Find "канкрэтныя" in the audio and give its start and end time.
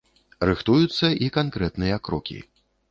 1.39-2.05